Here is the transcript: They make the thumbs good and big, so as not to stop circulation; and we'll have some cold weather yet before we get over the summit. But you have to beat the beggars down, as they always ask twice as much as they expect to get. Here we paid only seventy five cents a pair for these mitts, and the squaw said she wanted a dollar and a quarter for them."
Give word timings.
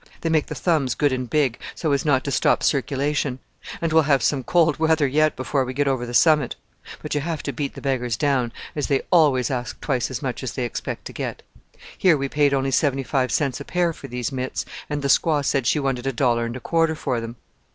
They 0.21 0.29
make 0.29 0.47
the 0.47 0.55
thumbs 0.55 0.95
good 0.95 1.13
and 1.13 1.29
big, 1.29 1.59
so 1.75 1.91
as 1.91 2.03
not 2.03 2.23
to 2.23 2.31
stop 2.31 2.63
circulation; 2.63 3.37
and 3.81 3.93
we'll 3.93 4.01
have 4.09 4.23
some 4.23 4.43
cold 4.43 4.79
weather 4.79 5.05
yet 5.05 5.35
before 5.35 5.63
we 5.63 5.75
get 5.75 5.87
over 5.87 6.07
the 6.07 6.13
summit. 6.15 6.55
But 7.03 7.13
you 7.13 7.21
have 7.21 7.43
to 7.43 7.53
beat 7.53 7.75
the 7.75 7.81
beggars 7.83 8.17
down, 8.17 8.51
as 8.75 8.87
they 8.87 9.03
always 9.11 9.51
ask 9.51 9.79
twice 9.79 10.09
as 10.09 10.23
much 10.23 10.41
as 10.41 10.53
they 10.53 10.65
expect 10.65 11.05
to 11.05 11.13
get. 11.13 11.43
Here 11.95 12.17
we 12.17 12.29
paid 12.29 12.51
only 12.51 12.71
seventy 12.71 13.03
five 13.03 13.31
cents 13.31 13.59
a 13.61 13.63
pair 13.63 13.93
for 13.93 14.07
these 14.07 14.31
mitts, 14.31 14.65
and 14.89 15.03
the 15.03 15.07
squaw 15.07 15.45
said 15.45 15.67
she 15.67 15.79
wanted 15.79 16.07
a 16.07 16.13
dollar 16.13 16.45
and 16.45 16.55
a 16.55 16.59
quarter 16.59 16.95
for 16.95 17.21
them." 17.21 17.35